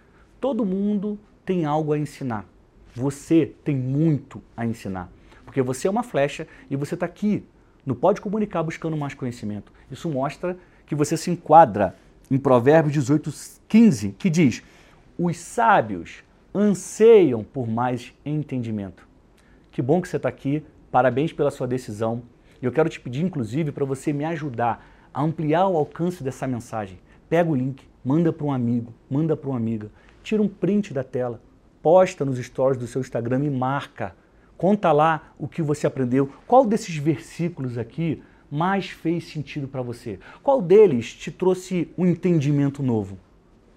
Todo 0.41 0.65
mundo 0.65 1.19
tem 1.45 1.65
algo 1.65 1.93
a 1.93 1.99
ensinar. 1.99 2.47
Você 2.95 3.53
tem 3.65 3.77
muito 3.77 4.41
a 4.57 4.65
ensinar. 4.65 5.11
Porque 5.45 5.61
você 5.61 5.89
é 5.89 5.91
uma 5.91 6.05
flecha 6.05 6.47
e 6.71 6.77
você 6.77 6.95
está 6.95 7.05
aqui 7.05 7.45
no 7.85 7.95
Pode 7.95 8.21
Comunicar 8.21 8.63
buscando 8.63 8.97
mais 8.97 9.15
conhecimento. 9.15 9.73
Isso 9.91 10.09
mostra 10.09 10.57
que 10.87 10.95
você 10.95 11.17
se 11.17 11.31
enquadra 11.31 11.97
em 12.31 12.39
Provérbios 12.39 12.93
18, 12.95 13.33
15, 13.69 14.13
que 14.19 14.31
diz: 14.31 14.63
Os 15.19 15.37
sábios 15.37 16.23
anseiam 16.55 17.43
por 17.43 17.69
mais 17.69 18.13
entendimento. 18.25 19.07
Que 19.71 19.83
bom 19.83 20.01
que 20.01 20.09
você 20.09 20.17
está 20.17 20.29
aqui, 20.29 20.65
parabéns 20.91 21.33
pela 21.33 21.51
sua 21.51 21.67
decisão. 21.67 22.23
E 22.63 22.65
eu 22.65 22.73
quero 22.73 22.89
te 22.89 23.01
pedir, 23.01 23.25
inclusive, 23.25 23.73
para 23.73 23.85
você 23.85 24.13
me 24.13 24.25
ajudar 24.25 24.87
a 25.13 25.23
ampliar 25.23 25.67
o 25.69 25.77
alcance 25.77 26.23
dessa 26.23 26.47
mensagem. 26.47 26.99
Pega 27.29 27.51
o 27.51 27.55
link, 27.55 27.85
manda 28.05 28.33
para 28.33 28.47
um 28.47 28.53
amigo, 28.53 28.95
manda 29.11 29.37
para 29.37 29.51
uma 29.51 29.57
amiga, 29.57 29.91
tira 30.23 30.41
um 30.41 30.49
print 30.49 30.95
da 30.95 31.03
tela, 31.03 31.41
posta 31.83 32.25
nos 32.25 32.39
stories 32.39 32.79
do 32.79 32.87
seu 32.87 33.01
Instagram 33.01 33.45
e 33.45 33.51
marca. 33.51 34.15
Conta 34.65 34.93
lá 34.93 35.35
o 35.39 35.47
que 35.47 35.61
você 35.61 35.87
aprendeu. 35.87 36.33
Qual 36.47 36.65
desses 36.65 36.97
versículos 36.97 37.77
aqui 37.77 38.23
mais 38.51 38.89
fez 38.89 39.29
sentido 39.29 39.69
para 39.69 39.83
você? 39.83 40.19
Qual 40.43 40.63
deles 40.63 41.13
te 41.13 41.31
trouxe 41.31 41.93
um 41.99 42.07
entendimento 42.07 42.83
novo? 42.83 43.19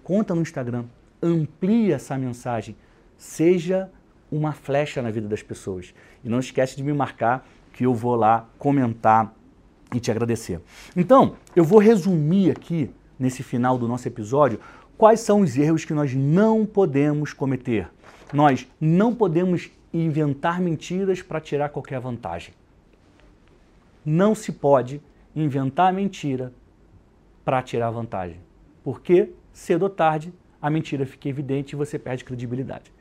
Conta 0.02 0.34
no 0.34 0.40
Instagram, 0.40 0.86
amplie 1.22 1.92
essa 1.92 2.16
mensagem, 2.16 2.74
seja 3.18 3.90
uma 4.32 4.52
flecha 4.52 5.02
na 5.02 5.10
vida 5.10 5.28
das 5.28 5.42
pessoas. 5.42 5.92
E 6.24 6.28
não 6.30 6.38
esquece 6.38 6.74
de 6.74 6.82
me 6.82 6.94
marcar 6.94 7.46
que 7.70 7.84
eu 7.84 7.92
vou 7.92 8.14
lá 8.14 8.48
comentar 8.58 9.36
e 9.94 10.00
te 10.00 10.10
agradecer. 10.10 10.58
Então, 10.96 11.34
eu 11.54 11.64
vou 11.64 11.80
resumir 11.80 12.50
aqui 12.50 12.90
nesse 13.18 13.42
final 13.42 13.76
do 13.76 13.86
nosso 13.86 14.08
episódio 14.08 14.58
quais 14.96 15.20
são 15.20 15.42
os 15.42 15.54
erros 15.58 15.84
que 15.84 15.92
nós 15.92 16.14
não 16.14 16.64
podemos 16.64 17.34
cometer. 17.34 17.90
Nós 18.32 18.66
não 18.80 19.14
podemos 19.14 19.70
inventar 19.92 20.60
mentiras 20.60 21.22
para 21.22 21.40
tirar 21.40 21.68
qualquer 21.70 22.00
vantagem. 22.00 22.54
Não 24.04 24.34
se 24.34 24.52
pode 24.52 25.00
inventar 25.34 25.92
mentira 25.92 26.52
para 27.44 27.62
tirar 27.62 27.90
vantagem. 27.90 28.40
Porque 28.82 29.30
cedo 29.52 29.82
ou 29.84 29.90
tarde 29.90 30.32
a 30.60 30.68
mentira 30.68 31.06
fica 31.06 31.28
evidente 31.28 31.72
e 31.72 31.76
você 31.76 31.98
perde 31.98 32.24
credibilidade. 32.24 32.92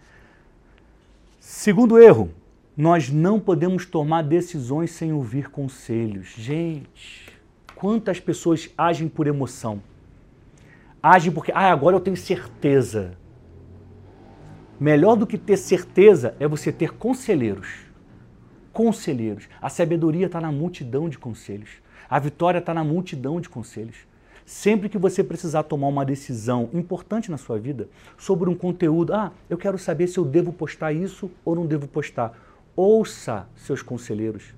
Segundo 1.39 1.97
erro, 1.97 2.31
nós 2.75 3.09
não 3.09 3.39
podemos 3.39 3.85
tomar 3.85 4.21
decisões 4.21 4.91
sem 4.91 5.11
ouvir 5.11 5.49
conselhos. 5.49 6.27
Gente, 6.37 7.33
quantas 7.75 8.19
pessoas 8.19 8.69
agem 8.77 9.07
por 9.07 9.27
emoção? 9.27 9.81
Agem 11.01 11.31
porque, 11.31 11.51
ah, 11.51 11.71
agora 11.71 11.95
eu 11.95 11.99
tenho 11.99 12.17
certeza. 12.17 13.17
Melhor 14.79 15.15
do 15.15 15.25
que 15.25 15.39
ter 15.39 15.57
certeza 15.57 16.35
é 16.39 16.47
você 16.47 16.71
ter 16.71 16.93
conselheiros. 16.93 17.67
Conselheiros. 18.71 19.49
A 19.59 19.69
sabedoria 19.69 20.27
está 20.27 20.39
na 20.39 20.51
multidão 20.51 21.09
de 21.09 21.17
conselhos. 21.17 21.81
A 22.07 22.19
vitória 22.19 22.59
está 22.59 22.75
na 22.75 22.83
multidão 22.83 23.41
de 23.41 23.49
conselhos. 23.49 23.97
Sempre 24.45 24.87
que 24.87 24.97
você 24.97 25.23
precisar 25.23 25.63
tomar 25.63 25.87
uma 25.87 26.05
decisão 26.05 26.69
importante 26.73 27.31
na 27.31 27.37
sua 27.37 27.57
vida 27.57 27.89
sobre 28.17 28.49
um 28.49 28.55
conteúdo, 28.55 29.13
ah, 29.13 29.31
eu 29.49 29.57
quero 29.57 29.79
saber 29.79 30.07
se 30.07 30.19
eu 30.19 30.23
devo 30.23 30.53
postar 30.53 30.93
isso 30.93 31.29
ou 31.43 31.55
não 31.55 31.65
devo 31.65 31.87
postar. 31.87 32.37
Ouça 32.75 33.49
seus 33.55 33.81
conselheiros. 33.81 34.53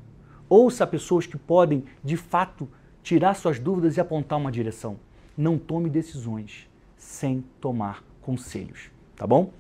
Ouça 0.49 0.85
pessoas 0.85 1.25
que 1.25 1.37
podem, 1.37 1.85
de 2.03 2.17
fato, 2.17 2.67
tirar 3.01 3.35
suas 3.35 3.57
dúvidas 3.57 3.95
e 3.95 4.01
apontar 4.01 4.37
uma 4.37 4.51
direção. 4.51 4.97
Não 5.37 5.57
tome 5.57 5.89
decisões 5.89 6.69
sem 6.97 7.43
tomar 7.61 8.03
conselhos, 8.21 8.91
tá 9.15 9.25
bom? 9.25 9.51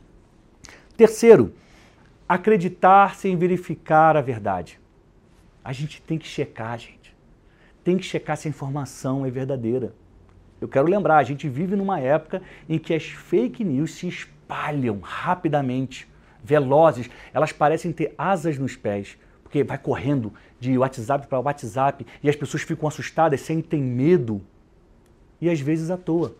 Terceiro, 0.99 1.53
acreditar 2.27 3.15
sem 3.15 3.37
verificar 3.37 4.17
a 4.17 4.21
verdade. 4.21 4.77
A 5.63 5.71
gente 5.71 6.01
tem 6.01 6.17
que 6.17 6.27
checar, 6.27 6.77
gente. 6.77 7.15
Tem 7.85 7.97
que 7.97 8.03
checar 8.03 8.35
se 8.35 8.49
a 8.49 8.51
informação 8.51 9.25
é 9.25 9.31
verdadeira. 9.31 9.93
Eu 10.59 10.67
quero 10.67 10.89
lembrar, 10.89 11.15
a 11.15 11.23
gente 11.23 11.47
vive 11.47 11.77
numa 11.77 12.01
época 12.01 12.41
em 12.67 12.77
que 12.77 12.93
as 12.93 13.05
fake 13.05 13.63
news 13.63 13.93
se 13.93 14.09
espalham 14.09 14.99
rapidamente, 15.01 16.05
velozes, 16.43 17.09
elas 17.33 17.53
parecem 17.53 17.93
ter 17.93 18.13
asas 18.17 18.57
nos 18.57 18.75
pés, 18.75 19.17
porque 19.41 19.63
vai 19.63 19.77
correndo 19.77 20.33
de 20.59 20.77
WhatsApp 20.77 21.27
para 21.27 21.39
WhatsApp 21.39 22.05
e 22.21 22.29
as 22.29 22.35
pessoas 22.35 22.63
ficam 22.63 22.89
assustadas, 22.89 23.39
sentem 23.39 23.81
medo 23.81 24.41
e 25.39 25.49
às 25.49 25.61
vezes 25.61 25.91
à 25.91 25.95
toa. 25.95 26.35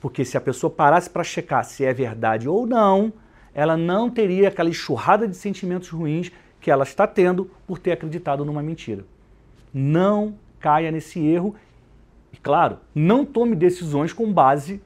Porque 0.00 0.24
se 0.24 0.38
a 0.38 0.40
pessoa 0.40 0.70
parasse 0.70 1.10
para 1.10 1.22
checar 1.22 1.62
se 1.62 1.84
é 1.84 1.92
verdade 1.92 2.48
ou 2.48 2.66
não, 2.66 3.12
ela 3.58 3.76
não 3.76 4.08
teria 4.08 4.46
aquela 4.46 4.68
enxurrada 4.68 5.26
de 5.26 5.36
sentimentos 5.36 5.88
ruins 5.88 6.30
que 6.60 6.70
ela 6.70 6.84
está 6.84 7.08
tendo 7.08 7.50
por 7.66 7.76
ter 7.76 7.90
acreditado 7.90 8.44
numa 8.44 8.62
mentira. 8.62 9.04
Não 9.74 10.36
caia 10.60 10.92
nesse 10.92 11.18
erro 11.18 11.56
e, 12.32 12.36
claro, 12.36 12.78
não 12.94 13.24
tome 13.24 13.56
decisões 13.56 14.12
com 14.12 14.32
base 14.32 14.80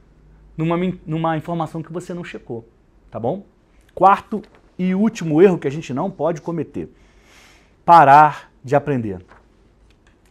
numa, 0.56 0.78
numa 1.06 1.36
informação 1.36 1.82
que 1.82 1.92
você 1.92 2.14
não 2.14 2.24
checou, 2.24 2.66
tá 3.10 3.20
bom? 3.20 3.44
Quarto 3.94 4.40
e 4.78 4.94
último 4.94 5.42
erro 5.42 5.58
que 5.58 5.68
a 5.68 5.70
gente 5.70 5.92
não 5.92 6.10
pode 6.10 6.40
cometer: 6.40 6.88
parar 7.84 8.50
de 8.64 8.74
aprender. 8.74 9.22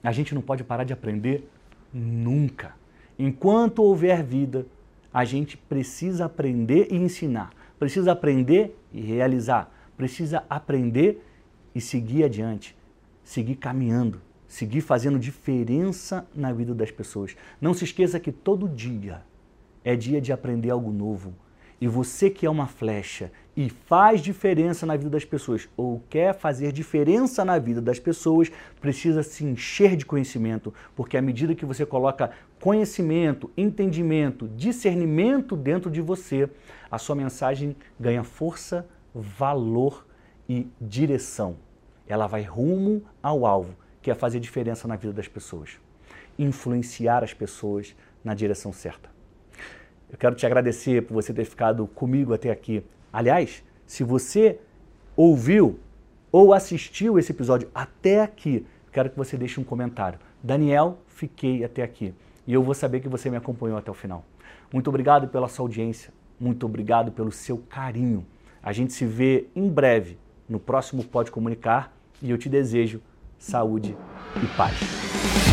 A 0.04 0.12
gente 0.12 0.34
não 0.34 0.42
pode 0.42 0.64
parar 0.64 0.84
de 0.84 0.94
aprender 0.94 1.48
nunca. 1.94 2.74
Enquanto 3.20 3.84
houver 3.84 4.24
vida, 4.24 4.66
a 5.14 5.24
gente 5.26 5.56
precisa 5.56 6.26
aprender 6.26 6.88
e 6.90 6.96
ensinar 6.96 7.52
precisa 7.82 8.12
aprender 8.12 8.80
e 8.94 9.02
realizar, 9.02 9.74
precisa 9.98 10.44
aprender 10.48 11.26
e 11.74 11.82
seguir 11.82 12.24
adiante, 12.24 12.78
seguir 13.24 13.56
caminhando, 13.56 14.22
seguir 14.48 14.82
fazendo 14.82 15.18
diferença 15.18 16.28
na 16.36 16.54
vida 16.54 16.76
das 16.76 16.92
pessoas. 16.92 17.36
Não 17.60 17.74
se 17.74 17.84
esqueça 17.84 18.20
que 18.20 18.32
todo 18.32 18.70
dia 18.70 19.24
é 19.84 19.96
dia 19.96 20.22
de 20.22 20.32
aprender 20.32 20.70
algo 20.70 20.92
novo. 20.92 21.34
E 21.82 21.88
você 21.88 22.30
que 22.30 22.46
é 22.46 22.50
uma 22.52 22.68
flecha 22.68 23.32
e 23.58 23.68
faz 23.68 24.22
diferença 24.22 24.86
na 24.86 24.96
vida 24.96 25.10
das 25.10 25.26
pessoas 25.26 25.68
ou 25.76 26.04
quer 26.08 26.36
fazer 26.36 26.72
diferença 26.72 27.44
na 27.44 27.58
vida 27.58 27.82
das 27.82 27.98
pessoas, 27.98 28.52
precisa 28.80 29.24
se 29.24 29.44
encher 29.44 29.96
de 29.96 30.06
conhecimento, 30.06 30.72
porque 30.96 31.18
à 31.18 31.22
medida 31.22 31.56
que 31.56 31.66
você 31.66 31.84
coloca 31.84 32.30
conhecimento, 32.62 33.50
entendimento, 33.58 34.48
discernimento 34.48 35.58
dentro 35.58 35.90
de 35.90 36.00
você, 36.00 36.48
a 36.92 37.00
sua 37.00 37.16
mensagem 37.16 37.76
ganha 38.00 38.24
força, 38.24 38.88
valor 39.14 40.06
e 40.48 40.68
direção. 40.80 41.58
Ela 42.08 42.28
vai 42.28 42.44
rumo 42.44 43.04
ao 43.22 43.48
alvo, 43.48 43.76
que 44.00 44.12
é 44.12 44.14
fazer 44.14 44.40
diferença 44.40 44.88
na 44.88 44.96
vida 44.96 45.12
das 45.12 45.28
pessoas, 45.28 45.80
influenciar 46.38 47.24
as 47.24 47.34
pessoas 47.34 47.96
na 48.24 48.36
direção 48.36 48.72
certa. 48.72 49.10
Eu 50.12 50.18
quero 50.18 50.36
te 50.36 50.46
agradecer 50.46 51.02
por 51.02 51.16
você 51.16 51.34
ter 51.34 51.46
ficado 51.46 51.88
comigo 51.88 52.32
até 52.32 52.52
aqui. 52.52 52.84
Aliás, 53.12 53.64
se 53.88 54.04
você 54.04 54.60
ouviu 55.16 55.80
ou 56.32 56.54
assistiu 56.54 57.18
esse 57.18 57.32
episódio 57.32 57.72
até 57.74 58.22
aqui, 58.22 58.68
quero 58.92 59.10
que 59.10 59.18
você 59.18 59.36
deixe 59.36 59.60
um 59.60 59.64
comentário. 59.64 60.20
Daniel, 60.44 61.00
fiquei 61.08 61.64
até 61.64 61.82
aqui. 61.82 62.14
E 62.46 62.54
eu 62.54 62.64
vou 62.64 62.74
saber 62.74 63.00
que 63.00 63.08
você 63.08 63.30
me 63.30 63.38
acompanhou 63.38 63.78
até 63.78 63.92
o 63.92 63.94
final. 63.94 64.26
Muito 64.74 64.88
obrigado 64.90 65.28
pela 65.28 65.48
sua 65.48 65.66
audiência. 65.66 66.14
Muito 66.40 66.66
obrigado 66.66 67.12
pelo 67.12 67.32
seu 67.32 67.58
carinho. 67.58 68.26
A 68.64 68.72
gente 68.74 68.94
se 68.94 69.06
vê 69.06 69.48
em 69.56 69.70
breve 69.70 70.18
no 70.48 70.60
próximo 70.60 71.04
Pode 71.04 71.32
Comunicar 71.32 71.94
e 72.22 72.32
eu 72.32 72.38
te 72.38 72.50
desejo 72.50 73.02
saúde 73.38 73.96
e 74.36 74.58
paz. 74.58 75.51